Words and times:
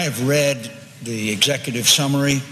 I 0.00 0.04
have 0.04 0.28
read 0.28 0.56
the 1.04 1.32
executive 1.32 1.88
summary 1.88 2.42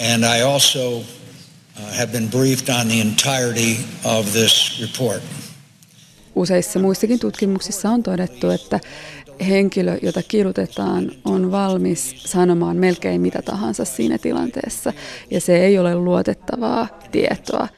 and 0.00 0.24
I 0.24 0.40
also 0.40 0.98
uh, 0.98 1.92
have 1.98 2.12
been 2.12 2.28
briefed 2.28 2.68
on 2.70 2.88
the 2.88 3.00
entirety 3.00 3.76
of 4.04 4.32
this 4.32 4.80
report. 4.80 5.22
Useissa 6.34 6.78
muissakin 6.78 7.18
tutkimuksissa 7.18 7.90
on 7.90 8.02
todettu, 8.02 8.50
että 8.50 8.80
henkilö, 9.48 9.98
jota 10.02 10.22
kidutetaan, 10.22 11.12
on 11.24 11.52
valmis 11.52 12.14
sanomaan 12.24 12.76
melkein 12.76 13.20
mitä 13.20 13.42
tahansa 13.42 13.84
siinä 13.84 14.18
tilanteessa, 14.18 14.92
ja 15.30 15.40
se 15.40 15.64
ei 15.64 15.78
ole 15.78 15.94
luotettavaa 15.94 16.88
tietoa. 17.10 17.68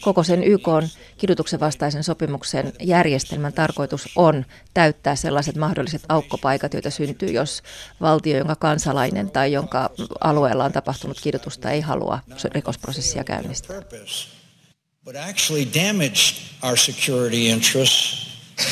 Koko 0.00 0.22
sen 0.22 0.44
YK 0.44 0.68
on 0.68 0.88
kidutuksen 1.18 1.60
vastaisen 1.60 2.04
sopimuksen 2.04 2.72
järjestelmän 2.80 3.52
tarkoitus 3.52 4.08
on 4.16 4.44
täyttää 4.74 5.16
sellaiset 5.16 5.56
mahdolliset 5.56 6.02
aukkopaikat, 6.08 6.72
joita 6.72 6.90
syntyy, 6.90 7.28
jos 7.28 7.62
valtio, 8.00 8.38
jonka 8.38 8.56
kansalainen 8.56 9.30
tai 9.30 9.52
jonka 9.52 9.90
alueella 10.20 10.64
on 10.64 10.72
tapahtunut 10.72 11.20
kidutusta, 11.20 11.70
ei 11.70 11.80
halua 11.80 12.18
rikosprosessia 12.52 13.24
käynnistää. 13.24 13.82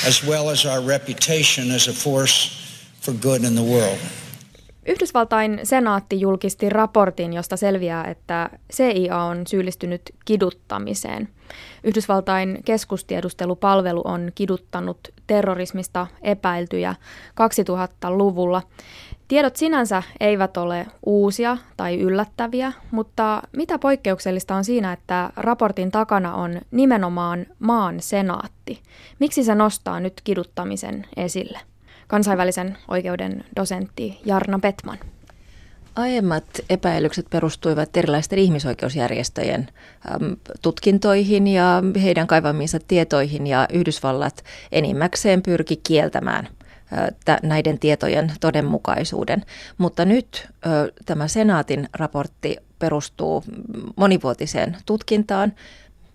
As 0.08 0.24
well 0.26 0.48
as 0.48 0.64
our 0.64 0.86
reputation 0.86 1.70
as 1.70 1.88
a 1.88 1.92
force 1.92 2.50
for 3.00 3.14
good 3.14 3.44
in 3.44 3.54
the 3.54 3.62
world. 3.62 3.98
Yhdysvaltain 4.86 5.60
senaatti 5.62 6.20
julkisti 6.20 6.70
raportin, 6.70 7.32
josta 7.32 7.56
selviää, 7.56 8.04
että 8.04 8.50
CIA 8.72 9.22
on 9.22 9.46
syyllistynyt 9.46 10.02
kiduttamiseen. 10.24 11.28
Yhdysvaltain 11.84 12.58
keskustiedustelupalvelu 12.64 14.02
on 14.04 14.32
kiduttanut 14.34 14.98
terrorismista 15.26 16.06
epäiltyjä 16.22 16.94
2000-luvulla. 17.40 18.62
Tiedot 19.28 19.56
sinänsä 19.56 20.02
eivät 20.20 20.56
ole 20.56 20.86
uusia 21.06 21.56
tai 21.76 22.00
yllättäviä, 22.00 22.72
mutta 22.90 23.42
mitä 23.56 23.78
poikkeuksellista 23.78 24.54
on 24.54 24.64
siinä, 24.64 24.92
että 24.92 25.30
raportin 25.36 25.90
takana 25.90 26.34
on 26.34 26.60
nimenomaan 26.70 27.46
maan 27.58 28.00
senaatti? 28.00 28.82
Miksi 29.18 29.44
se 29.44 29.54
nostaa 29.54 30.00
nyt 30.00 30.20
kiduttamisen 30.24 31.06
esille? 31.16 31.60
Kansainvälisen 32.08 32.78
oikeuden 32.88 33.44
dosentti 33.56 34.20
Jarna 34.24 34.58
Petman. 34.58 34.98
Aiemmat 35.96 36.44
epäilykset 36.70 37.26
perustuivat 37.30 37.96
erilaisten 37.96 38.38
ihmisoikeusjärjestöjen 38.38 39.68
tutkintoihin 40.62 41.46
ja 41.46 41.82
heidän 42.02 42.26
kaivamiinsa 42.26 42.78
tietoihin 42.88 43.46
ja 43.46 43.68
Yhdysvallat 43.72 44.44
enimmäkseen 44.72 45.42
pyrki 45.42 45.76
kieltämään 45.76 46.48
näiden 47.42 47.78
tietojen 47.78 48.32
todenmukaisuuden. 48.40 49.42
Mutta 49.78 50.04
nyt 50.04 50.48
tämä 51.06 51.28
senaatin 51.28 51.88
raportti 51.92 52.56
perustuu 52.78 53.44
monivuotiseen 53.96 54.76
tutkintaan, 54.86 55.52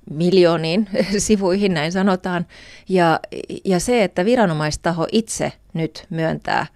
miljooniin 0.10 0.90
sivuihin, 1.18 1.74
näin 1.74 1.92
sanotaan. 1.92 2.46
Ja, 2.90 3.20
ja 3.66 3.80
se, 3.80 4.04
että 4.04 4.26
viranomaistaho 4.26 5.08
itse 5.12 5.52
nyt 5.74 6.06
myöntää 6.10 6.68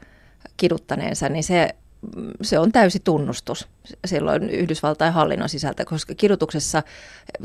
kiduttaneensa, 0.58 1.30
niin 1.30 1.44
se, 1.44 1.70
se 2.42 2.60
on 2.60 2.72
täysi 2.72 3.00
tunnustus 3.00 3.68
silloin 4.06 4.50
Yhdysvaltain 4.50 5.14
hallinnon 5.14 5.50
sisältä, 5.50 5.86
koska 5.86 6.16
kidutuksessa, 6.16 6.84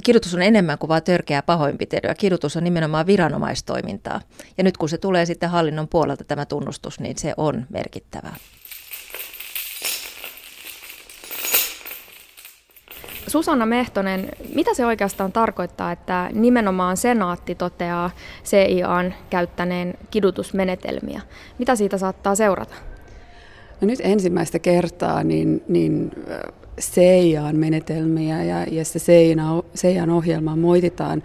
kidutus 0.05 0.35
on 0.35 0.43
enemmän 0.43 0.79
kuin 0.79 0.89
vain 0.89 1.03
törkeää 1.03 1.43
pahoinpitelyä. 1.43 2.15
Kidutus 2.15 2.57
on 2.57 2.65
nimenomaan 2.65 3.07
viranomaistoimintaa. 3.07 4.21
Ja 4.59 4.65
nyt 4.65 4.77
kun 4.77 4.89
se 4.89 4.99
tulee 4.99 5.27
sitten 5.27 5.51
hallinnon 5.51 5.89
puolelta 5.89 6.25
tämä 6.25 6.47
tunnustus, 6.47 7.01
niin 7.01 7.19
se 7.19 7.35
on 7.37 7.67
merkittävää. 7.69 8.37
Susanna 13.29 13.67
Mehtonen, 13.67 14.29
mitä 14.55 14.75
se 14.75 14.87
oikeastaan 14.87 15.33
tarkoittaa, 15.33 15.93
että 15.93 16.31
nimenomaan 16.33 16.97
senaatti 16.97 17.55
toteaa 17.55 18.11
CIAn 18.45 19.15
käyttäneen 19.31 19.95
kidutusmenetelmiä? 20.11 21.21
Mitä 21.59 21.77
siitä 21.77 21.99
saattaa 21.99 22.35
seurata? 22.35 22.75
No 23.81 23.87
nyt 23.87 24.01
ensimmäistä 24.03 24.59
kertaa 24.59 25.25
niin, 25.25 25.63
niin 25.69 26.11
CIAn 26.81 27.57
menetelmiä 27.57 28.45
ja, 28.45 28.65
ja 28.71 28.85
se 28.85 28.99
CIAn 29.77 30.11
ohjelmaa 30.11 30.57
moititaan 30.57 31.23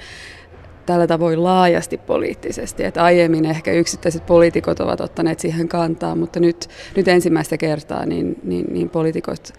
tällä 0.85 1.07
tavoin 1.07 1.43
laajasti 1.43 1.97
poliittisesti. 1.97 2.83
Että 2.83 3.03
aiemmin 3.03 3.45
ehkä 3.45 3.71
yksittäiset 3.71 4.25
poliitikot 4.25 4.79
ovat 4.79 5.01
ottaneet 5.01 5.39
siihen 5.39 5.67
kantaa, 5.67 6.15
mutta 6.15 6.39
nyt, 6.39 6.69
nyt 6.95 7.07
ensimmäistä 7.07 7.57
kertaa 7.57 8.05
niin, 8.05 8.39
niin, 8.43 8.65
niin 8.73 8.89
poliitikot 8.89 9.53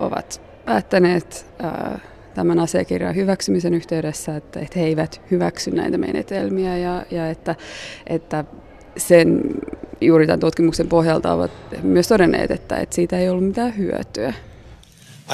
ovat 0.00 0.51
päättäneet 0.64 1.46
ää, 1.58 1.98
tämän 2.34 2.58
asiakirjan 2.58 3.16
hyväksymisen 3.16 3.74
yhteydessä, 3.74 4.36
että, 4.36 4.60
että 4.60 4.78
he 4.78 4.84
eivät 4.84 5.20
hyväksy 5.30 5.70
näitä 5.70 5.98
menetelmiä 5.98 6.76
ja, 6.78 7.06
ja 7.10 7.30
että, 7.30 7.54
että 8.06 8.44
sen 8.96 9.40
juuri 10.00 10.26
tämän 10.26 10.40
tutkimuksen 10.40 10.88
pohjalta 10.88 11.32
ovat 11.32 11.50
myös 11.82 12.08
todenneet, 12.08 12.50
että, 12.50 12.76
että 12.76 12.94
siitä 12.94 13.18
ei 13.18 13.28
ollut 13.28 13.46
mitään 13.46 13.76
hyötyä. 13.76 14.34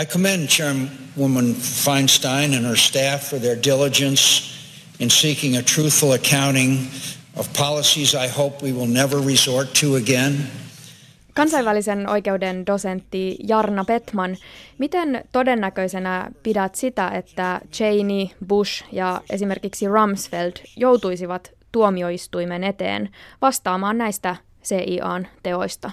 I 0.03 0.07
commend 0.07 0.47
Chairwoman 0.49 1.55
Feinstein 1.55 2.55
and 2.55 2.67
her 2.67 2.77
staff 2.77 3.31
for 3.31 3.41
their 3.41 3.59
diligence 3.65 4.45
in 5.01 5.11
seeking 5.11 5.57
a 5.57 5.63
truthful 5.63 6.13
accounting 6.13 6.79
of 7.37 7.49
policies 7.53 8.15
I 8.15 8.29
hope 8.29 8.67
we 8.67 8.73
will 8.73 8.87
never 8.87 9.21
resort 9.27 9.73
to 9.81 9.97
again. 9.97 10.47
Kansainvälisen 11.39 12.09
oikeuden 12.09 12.67
dosentti 12.67 13.37
Jarna 13.49 13.85
Petman, 13.85 14.37
miten 14.79 15.25
todennäköisenä 15.33 16.31
pidät 16.43 16.75
sitä, 16.75 17.09
että 17.09 17.61
Cheney, 17.73 18.27
Bush 18.47 18.85
ja 18.93 19.21
esimerkiksi 19.31 19.89
Rumsfeld 19.89 20.53
joutuisivat 20.77 21.53
tuomioistuimen 21.73 22.65
eteen 22.65 23.09
vastaamaan 23.43 23.99
näistä 23.99 24.37
CIAn 24.65 25.29
teoista? 25.43 25.91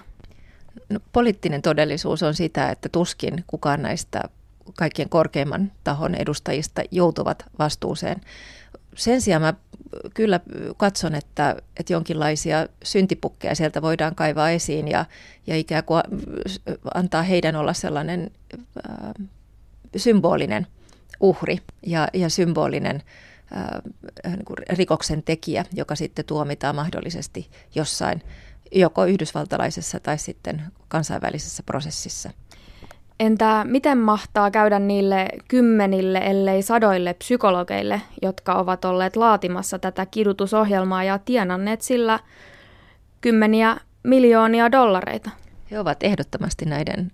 No, 0.89 0.99
poliittinen 1.13 1.61
todellisuus 1.61 2.23
on 2.23 2.33
sitä, 2.33 2.69
että 2.69 2.89
tuskin 2.89 3.43
kukaan 3.47 3.81
näistä 3.81 4.21
kaikkien 4.77 5.09
korkeimman 5.09 5.71
tahon 5.83 6.15
edustajista 6.15 6.81
joutuvat 6.91 7.45
vastuuseen 7.59 8.21
sen 8.95 9.21
sijaan 9.21 9.41
mä 9.41 9.53
kyllä 10.13 10.39
katson, 10.77 11.15
että, 11.15 11.55
että 11.79 11.93
jonkinlaisia 11.93 12.67
syntipukkeja 12.83 13.55
sieltä 13.55 13.81
voidaan 13.81 14.15
kaivaa 14.15 14.49
esiin 14.49 14.87
ja, 14.87 15.05
ja 15.47 15.55
ikään 15.57 15.83
kuin 15.83 16.03
antaa 16.93 17.21
heidän 17.21 17.55
olla 17.55 17.73
sellainen 17.73 18.31
äh, 18.57 19.27
symbolinen 19.97 20.67
uhri 21.19 21.57
ja, 21.85 22.07
ja 22.13 22.29
symbolinen 22.29 23.03
äh, 23.57 23.81
niin 24.35 24.45
kuin 24.45 24.57
rikoksen 24.69 25.23
tekijä, 25.23 25.65
joka 25.73 25.95
sitten 25.95 26.25
tuomitaan 26.25 26.75
mahdollisesti 26.75 27.49
jossain 27.75 28.21
joko 28.71 29.05
yhdysvaltalaisessa 29.05 29.99
tai 29.99 30.17
sitten 30.17 30.61
kansainvälisessä 30.87 31.63
prosessissa. 31.63 32.29
Entä 33.19 33.65
miten 33.67 33.97
mahtaa 33.97 34.51
käydä 34.51 34.79
niille 34.79 35.27
kymmenille, 35.47 36.17
ellei 36.17 36.61
sadoille 36.61 37.13
psykologeille, 37.13 38.01
jotka 38.21 38.53
ovat 38.53 38.85
olleet 38.85 39.15
laatimassa 39.15 39.79
tätä 39.79 40.05
kidutusohjelmaa 40.05 41.03
ja 41.03 41.19
tienanneet 41.19 41.81
sillä 41.81 42.19
kymmeniä 43.21 43.77
miljoonia 44.03 44.71
dollareita? 44.71 45.29
He 45.75 45.79
ovat 45.79 46.03
ehdottomasti 46.03 46.65
näiden 46.65 47.11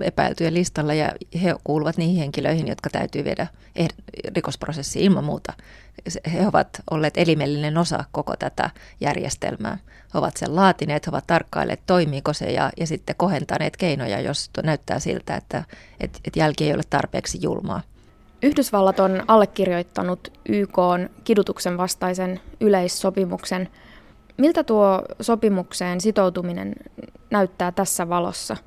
epäiltyjen 0.00 0.54
listalla 0.54 0.94
ja 0.94 1.12
he 1.42 1.54
kuuluvat 1.64 1.96
niihin 1.96 2.16
henkilöihin, 2.16 2.68
jotka 2.68 2.90
täytyy 2.90 3.24
viedä 3.24 3.46
rikosprosessiin 4.36 5.04
ilman 5.04 5.24
muuta. 5.24 5.52
He 6.32 6.46
ovat 6.46 6.68
olleet 6.90 7.16
elimellinen 7.16 7.78
osa 7.78 8.04
koko 8.12 8.36
tätä 8.36 8.70
järjestelmää. 9.00 9.78
He 10.14 10.18
ovat 10.18 10.36
sen 10.36 10.56
laatineet, 10.56 11.06
he 11.06 11.10
ovat 11.10 11.26
tarkkailleet, 11.26 11.80
toimiiko 11.86 12.32
se 12.32 12.44
ja, 12.52 12.70
ja 12.76 12.86
sitten 12.86 13.16
kohentaneet 13.16 13.76
keinoja, 13.76 14.20
jos 14.20 14.50
näyttää 14.62 14.98
siltä, 14.98 15.36
että 15.36 15.64
et, 16.00 16.20
et 16.24 16.36
jälki 16.36 16.64
ei 16.64 16.74
ole 16.74 16.82
tarpeeksi 16.90 17.38
julmaa. 17.42 17.82
Yhdysvallat 18.42 19.00
on 19.00 19.24
allekirjoittanut 19.28 20.32
YK 20.48 20.78
kidutuksen 21.24 21.76
vastaisen 21.76 22.40
yleissopimuksen. 22.60 23.68
Miltä 24.36 24.64
tuo 24.64 25.02
sopimukseen 25.20 26.00
sitoutuminen 26.00 26.74
näyttää 27.30 27.72
tässä 27.72 28.08
valossa– 28.08 28.56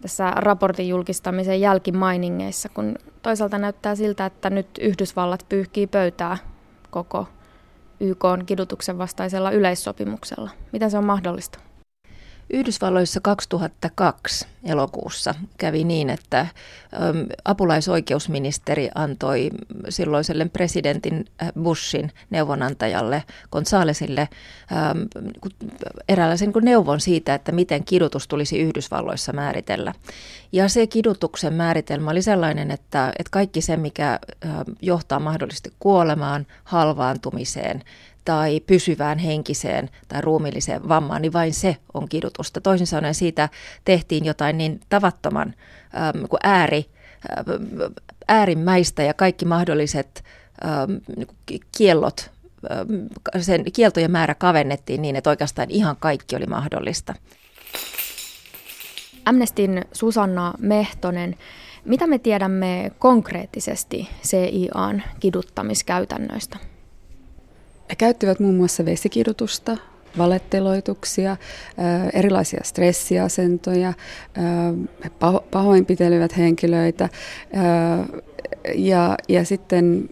tässä 0.00 0.30
raportin 0.30 0.88
julkistamisen 0.88 1.60
jälkimainingeissa, 1.60 2.68
kun 2.68 2.94
toisaalta 3.22 3.58
näyttää 3.58 3.94
siltä, 3.94 4.26
että 4.26 4.50
nyt 4.50 4.66
Yhdysvallat 4.80 5.46
pyyhkii 5.48 5.86
pöytää 5.86 6.38
koko 6.90 7.26
YK 8.00 8.24
on 8.24 8.46
kidutuksen 8.46 8.98
vastaisella 8.98 9.50
yleissopimuksella. 9.50 10.50
Miten 10.72 10.90
se 10.90 10.98
on 10.98 11.04
mahdollista? 11.04 11.58
Yhdysvalloissa 12.50 13.20
2002 13.20 14.46
elokuussa 14.64 15.34
kävi 15.58 15.84
niin, 15.84 16.10
että 16.10 16.46
apulaisoikeusministeri 17.44 18.88
antoi 18.94 19.50
silloiselle 19.88 20.48
presidentin 20.48 21.24
äh, 21.42 21.52
Bushin 21.62 22.12
neuvonantajalle 22.30 23.24
Gonzalesille 23.52 24.28
eräänlaisen 26.08 26.52
neuvon 26.62 27.00
siitä, 27.00 27.34
että 27.34 27.52
miten 27.52 27.84
kidutus 27.84 28.28
tulisi 28.28 28.58
Yhdysvalloissa 28.58 29.32
määritellä. 29.32 29.92
Ja 30.52 30.68
se 30.68 30.86
kidutuksen 30.86 31.54
määritelmä 31.54 32.10
oli 32.10 32.22
sellainen, 32.22 32.70
että, 32.70 33.12
että 33.18 33.30
kaikki 33.30 33.60
se, 33.60 33.76
mikä 33.76 34.18
johtaa 34.82 35.20
mahdollisesti 35.20 35.72
kuolemaan, 35.78 36.46
halvaantumiseen, 36.64 37.82
tai 38.26 38.60
pysyvään 38.60 39.18
henkiseen 39.18 39.90
tai 40.08 40.20
ruumilliseen 40.20 40.88
vammaan, 40.88 41.22
niin 41.22 41.32
vain 41.32 41.54
se 41.54 41.76
on 41.94 42.08
kidutusta. 42.08 42.60
Toisin 42.60 42.86
sanoen 42.86 43.14
siitä 43.14 43.48
tehtiin 43.84 44.24
jotain 44.24 44.58
niin 44.58 44.80
tavattoman 44.88 45.54
ähm, 45.96 46.24
kuin 46.30 46.40
ääri, 46.42 46.86
äh, 47.38 47.44
äärimmäistä 48.28 49.02
ja 49.02 49.14
kaikki 49.14 49.44
mahdolliset 49.44 50.24
ähm, 50.64 50.92
kiellot, 51.78 52.30
ähm, 52.70 53.06
sen 53.40 53.64
kieltojen 53.72 54.10
määrä 54.10 54.34
kavennettiin 54.34 55.02
niin, 55.02 55.16
että 55.16 55.30
oikeastaan 55.30 55.70
ihan 55.70 55.96
kaikki 56.00 56.36
oli 56.36 56.46
mahdollista. 56.46 57.14
Amnestin 59.24 59.84
Susanna 59.92 60.54
Mehtonen, 60.58 61.36
mitä 61.84 62.06
me 62.06 62.18
tiedämme 62.18 62.92
konkreettisesti 62.98 64.08
CIAn 64.22 65.02
kiduttamiskäytännöistä? 65.20 66.58
He 67.90 67.94
käyttivät 67.98 68.40
muun 68.40 68.54
muassa 68.54 68.84
vesikidutusta, 68.84 69.76
valetteloituksia, 70.18 71.36
erilaisia 72.12 72.60
stressiasentoja, 72.64 73.92
he 75.04 75.10
pahoinpitelivät 75.50 76.36
henkilöitä 76.36 77.08
ja, 78.74 79.16
ja 79.28 79.44
sitten 79.44 80.08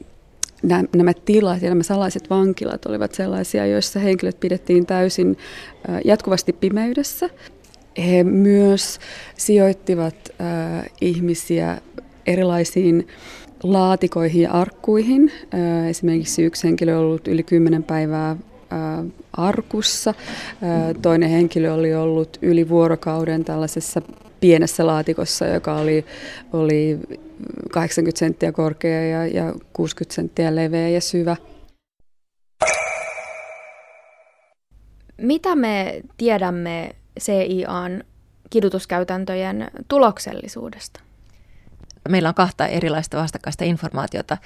nämä 0.97 1.13
tilat 1.25 1.63
ja 1.63 1.69
nämä 1.69 1.83
salaiset 1.83 2.31
vankilat 2.31 2.87
olivat 2.87 3.15
sellaisia, 3.15 3.67
joissa 3.67 4.01
henkilöt 4.01 4.41
pidettiin 4.41 4.87
täysin 4.87 5.39
jatkuvasti 6.05 6.53
pimeydessä. 6.53 7.31
He 7.99 8.25
myös 8.25 8.99
sijoittivat 9.37 10.15
ihmisiä 11.01 11.79
erilaisiin 12.27 13.09
laatikoihin 13.65 14.43
ja 14.43 14.53
arkkuihin. 14.53 15.33
Esimerkiksi 15.89 16.43
yksi 16.43 16.65
henkilö 16.65 16.97
on 16.97 17.05
ollut 17.05 17.29
yli 17.29 17.43
10 17.43 17.83
päivää 17.83 18.37
arkussa. 19.33 20.15
Toinen 21.03 21.31
henkilö 21.31 21.73
oli 21.73 21.95
ollut 21.95 22.39
yli 22.43 22.69
vuorokauden 22.69 23.45
tällaisessa 23.45 24.03
pienessä 24.41 24.87
laatikossa, 24.87 25.47
joka 25.47 25.77
oli, 25.77 26.05
oli 26.53 26.99
80 27.73 28.19
senttiä 28.19 28.53
korkea 28.53 29.05
ja, 29.05 29.27
ja 29.27 29.55
60 29.73 30.15
senttiä 30.15 30.55
leveä 30.55 30.89
ja 30.89 31.01
syvä. 31.01 31.37
Mitä 35.17 35.57
me 35.57 36.03
tiedämme 36.17 36.91
CIAn 37.21 38.05
kidutuskäytäntöjen 38.51 39.71
tuloksellisuudesta? 39.89 41.01
Meillä 42.09 42.29
on 42.29 42.35
kahta 42.35 42.67
erilaista 42.67 43.17
vastakkaista 43.17 43.65
informaatiota. 43.65 44.37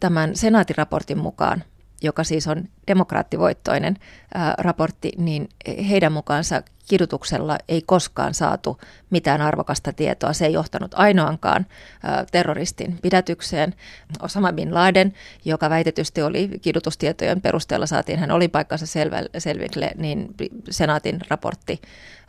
Tämän 0.00 0.36
senaatiraportin 0.36 1.18
mukaan, 1.18 1.64
joka 2.02 2.24
siis 2.24 2.46
on 2.48 2.64
demokraattivoittoinen 2.86 3.96
ää, 4.34 4.54
raportti, 4.58 5.12
niin 5.18 5.48
heidän 5.88 6.12
mukaansa 6.12 6.62
kidutuksella 6.88 7.58
ei 7.68 7.82
koskaan 7.86 8.34
saatu 8.34 8.80
mitään 9.10 9.40
arvokasta 9.40 9.92
tietoa. 9.92 10.32
Se 10.32 10.46
ei 10.46 10.52
johtanut 10.52 10.94
ainoankaan 10.94 11.66
ää, 12.02 12.24
terroristin 12.32 12.98
pidätykseen. 13.02 13.74
Osama 14.22 14.52
bin 14.52 14.74
Laden, 14.74 15.12
joka 15.44 15.70
väitetysti 15.70 16.22
oli 16.22 16.50
kidutustietojen 16.62 17.40
perusteella 17.40 17.86
saatiin, 17.86 18.18
hän 18.18 18.30
oli 18.30 18.48
paikkansa 18.48 18.86
selville, 19.38 19.90
niin 19.96 20.34
senaatin 20.70 21.20
raportti 21.28 21.80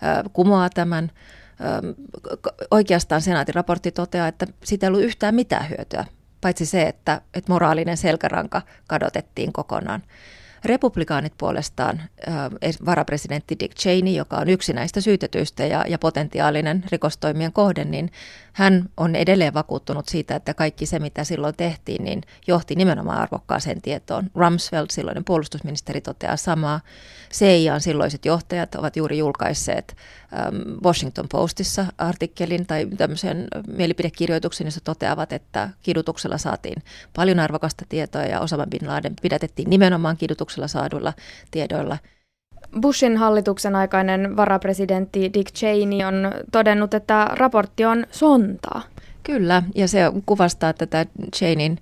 ää, 0.01 0.23
kumoaa 0.33 0.69
tämän 0.69 1.11
oikeastaan 2.71 3.21
senaatin 3.21 3.55
raportti 3.55 3.91
toteaa, 3.91 4.27
että 4.27 4.47
siitä 4.63 4.85
ei 4.85 4.87
ollut 4.87 5.03
yhtään 5.03 5.35
mitään 5.35 5.69
hyötyä, 5.69 6.05
paitsi 6.41 6.65
se, 6.65 6.81
että, 6.81 7.21
että 7.33 7.51
moraalinen 7.51 7.97
selkäranka 7.97 8.61
kadotettiin 8.87 9.53
kokonaan. 9.53 10.03
Republikaanit 10.65 11.33
puolestaan, 11.37 12.01
varapresidentti 12.85 13.55
Dick 13.59 13.75
Cheney, 13.75 14.13
joka 14.13 14.37
on 14.37 14.49
yksi 14.49 14.73
näistä 14.73 15.01
syytetyistä 15.01 15.65
ja, 15.65 15.85
ja 15.87 15.99
potentiaalinen 15.99 16.83
rikostoimien 16.91 17.53
kohde, 17.53 17.85
niin 17.85 18.11
hän 18.57 18.89
on 18.97 19.15
edelleen 19.15 19.53
vakuuttunut 19.53 20.07
siitä, 20.09 20.35
että 20.35 20.53
kaikki 20.53 20.85
se, 20.85 20.99
mitä 20.99 21.23
silloin 21.23 21.55
tehtiin, 21.57 22.03
niin 22.03 22.21
johti 22.47 22.75
nimenomaan 22.75 23.17
arvokkaaseen 23.17 23.81
tietoon. 23.81 24.29
Rumsfeld, 24.35 24.85
silloinen 24.91 25.23
puolustusministeri, 25.23 26.01
toteaa 26.01 26.37
samaa. 26.37 26.79
CIAn 27.33 27.81
silloiset 27.81 28.25
johtajat 28.25 28.75
ovat 28.75 28.95
juuri 28.95 29.17
julkaisseet 29.17 29.95
Washington 30.83 31.25
Postissa 31.29 31.85
artikkelin 31.97 32.65
tai 32.65 32.87
tämmöisen 32.97 33.47
mielipidekirjoituksen, 33.67 34.67
jossa 34.67 34.81
toteavat, 34.83 35.33
että 35.33 35.69
kidutuksella 35.83 36.37
saatiin 36.37 36.83
paljon 37.15 37.39
arvokasta 37.39 37.85
tietoa 37.89 38.23
ja 38.23 38.39
Osama 38.39 38.65
Bin 38.65 38.87
Laden 38.87 39.13
pidätettiin 39.21 39.69
nimenomaan 39.69 40.17
kidutuksella 40.17 40.67
saaduilla 40.67 41.13
tiedoilla. 41.51 41.97
Bushin 42.81 43.17
hallituksen 43.17 43.75
aikainen 43.75 44.37
varapresidentti 44.37 45.33
Dick 45.33 45.53
Cheney 45.53 46.03
on 46.03 46.31
todennut, 46.51 46.93
että 46.93 47.27
raportti 47.31 47.85
on 47.85 48.05
sontaa. 48.11 48.81
Kyllä, 49.23 49.63
ja 49.75 49.87
se 49.87 49.99
kuvastaa 50.25 50.73
tätä 50.73 51.05
Cheneyn 51.35 51.79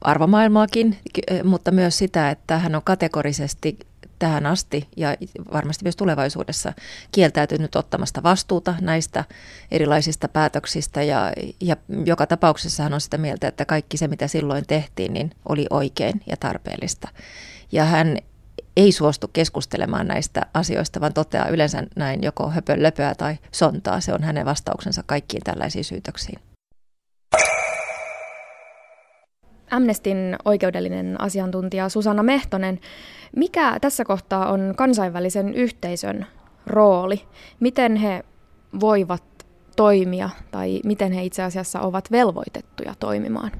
arvomaailmaakin, 0.00 0.96
mutta 1.44 1.70
myös 1.70 1.98
sitä, 1.98 2.30
että 2.30 2.58
hän 2.58 2.74
on 2.74 2.82
kategorisesti 2.84 3.78
tähän 4.18 4.46
asti 4.46 4.88
ja 4.96 5.16
varmasti 5.52 5.84
myös 5.84 5.96
tulevaisuudessa 5.96 6.72
kieltäytynyt 7.12 7.76
ottamasta 7.76 8.22
vastuuta 8.22 8.74
näistä 8.80 9.24
erilaisista 9.70 10.28
päätöksistä 10.28 11.02
ja, 11.02 11.32
ja 11.60 11.76
joka 12.04 12.26
tapauksessa 12.26 12.82
hän 12.82 12.94
on 12.94 13.00
sitä 13.00 13.18
mieltä, 13.18 13.48
että 13.48 13.64
kaikki 13.64 13.96
se 13.96 14.08
mitä 14.08 14.28
silloin 14.28 14.64
tehtiin 14.66 15.12
niin 15.14 15.30
oli 15.48 15.66
oikein 15.70 16.20
ja 16.26 16.36
tarpeellista. 16.36 17.08
Ja 17.72 17.84
hän 17.84 18.18
ei 18.76 18.92
suostu 18.92 19.28
keskustelemaan 19.32 20.06
näistä 20.06 20.46
asioista, 20.54 21.00
vaan 21.00 21.14
toteaa 21.14 21.48
yleensä 21.48 21.82
näin 21.96 22.22
joko 22.22 22.50
höpönlöpöä 22.50 23.14
tai 23.14 23.36
sontaa. 23.52 24.00
Se 24.00 24.14
on 24.14 24.22
hänen 24.22 24.46
vastauksensa 24.46 25.02
kaikkiin 25.06 25.42
tällaisiin 25.44 25.84
syytöksiin. 25.84 26.38
Amnestin 29.70 30.36
oikeudellinen 30.44 31.20
asiantuntija 31.20 31.88
Susanna 31.88 32.22
Mehtonen, 32.22 32.80
mikä 33.36 33.78
tässä 33.80 34.04
kohtaa 34.04 34.52
on 34.52 34.74
kansainvälisen 34.76 35.54
yhteisön 35.54 36.26
rooli? 36.66 37.22
Miten 37.60 37.96
he 37.96 38.24
voivat 38.80 39.22
toimia 39.76 40.30
tai 40.50 40.80
miten 40.84 41.12
he 41.12 41.24
itse 41.24 41.42
asiassa 41.42 41.80
ovat 41.80 42.10
velvoitettuja 42.10 42.94
toimimaan? 43.00 43.50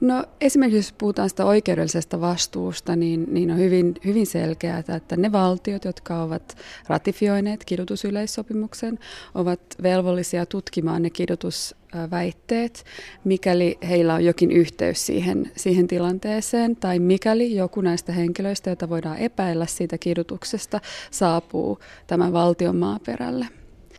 No 0.00 0.24
esimerkiksi 0.40 0.78
jos 0.78 0.92
puhutaan 0.98 1.28
sitä 1.28 1.44
oikeudellisesta 1.44 2.20
vastuusta, 2.20 2.96
niin, 2.96 3.26
niin 3.30 3.50
on 3.50 3.58
hyvin, 3.58 3.94
hyvin 4.04 4.26
selkeää, 4.26 4.78
että 4.96 5.16
ne 5.16 5.32
valtiot, 5.32 5.84
jotka 5.84 6.22
ovat 6.22 6.56
ratifioineet 6.88 7.64
kidutusyleissopimuksen, 7.64 8.98
ovat 9.34 9.60
velvollisia 9.82 10.46
tutkimaan 10.46 11.02
ne 11.02 11.10
kidutusväitteet, 11.10 12.84
mikäli 13.24 13.78
heillä 13.88 14.14
on 14.14 14.24
jokin 14.24 14.52
yhteys 14.52 15.06
siihen, 15.06 15.52
siihen 15.56 15.86
tilanteeseen, 15.86 16.76
tai 16.76 16.98
mikäli 16.98 17.56
joku 17.56 17.80
näistä 17.80 18.12
henkilöistä, 18.12 18.70
joita 18.70 18.88
voidaan 18.88 19.18
epäillä 19.18 19.66
siitä 19.66 19.98
kidutuksesta, 19.98 20.80
saapuu 21.10 21.78
tämän 22.06 22.32
valtion 22.32 22.76
maaperälle. 22.76 23.46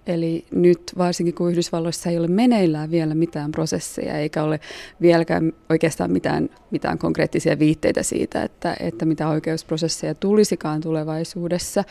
Eli 0.07 0.45
nyt 0.51 0.81
varsinkin 0.97 1.35
kun 1.35 1.51
Yhdysvalloissa 1.51 2.09
ei 2.09 2.17
ole 2.17 2.27
meneillään 2.27 2.91
vielä 2.91 3.15
mitään 3.15 3.51
prosesseja 3.51 4.17
eikä 4.17 4.43
ole 4.43 4.59
vieläkään 5.01 5.53
oikeastaan 5.69 6.11
mitään, 6.11 6.49
mitään 6.71 6.97
konkreettisia 6.97 7.59
viitteitä 7.59 8.03
siitä, 8.03 8.43
että, 8.43 8.75
että 8.79 9.05
mitä 9.05 9.27
oikeusprosesseja 9.27 10.15
tulisikaan 10.15 10.81
tulevaisuudessa, 10.81 11.83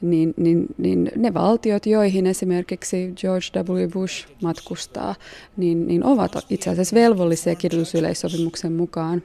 niin, 0.00 0.34
niin, 0.36 0.66
niin 0.78 1.12
ne 1.16 1.34
valtiot, 1.34 1.86
joihin 1.86 2.26
esimerkiksi 2.26 3.12
George 3.16 3.46
W. 3.72 3.88
Bush 3.92 4.28
matkustaa, 4.42 5.14
niin, 5.56 5.86
niin 5.86 6.04
ovat 6.04 6.32
itse 6.50 6.70
asiassa 6.70 6.96
velvollisia 6.96 7.54
kidutusyleissopimuksen 7.54 8.72
mukaan 8.72 9.22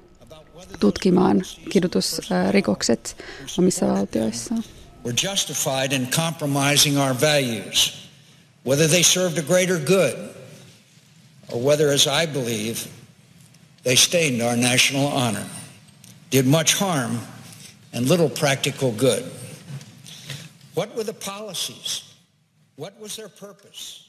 tutkimaan 0.79 1.41
kidutusrikokset 1.69 3.17
omissa 3.59 3.87
valtioissaan. 3.87 4.63
We're 5.07 5.29
justified 5.31 5.91
in 5.91 6.07
compromising 6.07 6.99
our 6.99 7.15
values 7.21 8.04
whether 8.65 8.87
they 8.87 9.03
served 9.03 9.37
a 9.37 9.43
greater 9.43 9.79
good 9.79 10.35
or 11.49 11.61
whether, 11.61 11.89
as 11.91 12.07
I 12.07 12.25
believe, 12.25 12.91
they 13.83 13.95
stained 13.95 14.41
our 14.41 14.57
national 14.57 15.05
honor, 15.05 15.45
did 16.31 16.47
much 16.47 16.73
harm 16.73 17.19
and 17.93 18.09
little 18.09 18.27
practical 18.27 18.91
good. 18.91 19.23
What 20.73 20.95
were 20.95 21.03
the 21.03 21.13
policies? 21.13 22.15
What 22.75 22.99
was 22.99 23.15
their 23.15 23.29
purpose? 23.29 24.04